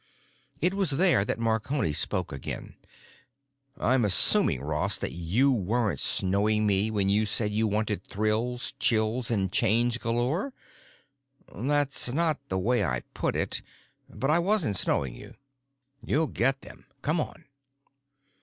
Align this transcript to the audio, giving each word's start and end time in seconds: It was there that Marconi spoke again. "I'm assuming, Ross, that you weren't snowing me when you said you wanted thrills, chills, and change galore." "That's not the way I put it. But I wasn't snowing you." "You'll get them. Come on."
It 0.61 0.73
was 0.73 0.89
there 0.89 1.23
that 1.23 1.37
Marconi 1.37 1.93
spoke 1.93 2.31
again. 2.33 2.75
"I'm 3.79 4.03
assuming, 4.03 4.61
Ross, 4.61 4.97
that 4.97 5.11
you 5.11 5.51
weren't 5.51 5.99
snowing 5.99 6.65
me 6.65 6.89
when 6.89 7.07
you 7.07 7.27
said 7.27 7.51
you 7.51 7.67
wanted 7.67 8.05
thrills, 8.07 8.73
chills, 8.79 9.29
and 9.29 9.51
change 9.51 9.99
galore." 9.99 10.53
"That's 11.55 12.11
not 12.11 12.39
the 12.49 12.57
way 12.57 12.83
I 12.83 13.03
put 13.13 13.35
it. 13.35 13.61
But 14.09 14.31
I 14.31 14.39
wasn't 14.39 14.75
snowing 14.75 15.13
you." 15.13 15.35
"You'll 16.03 16.25
get 16.25 16.61
them. 16.61 16.87
Come 17.03 17.19
on." 17.21 17.45